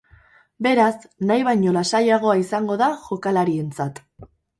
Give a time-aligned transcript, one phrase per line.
[0.67, 4.03] Beraz, nahi baino aste lasaiagoa izango da jokalarientzat.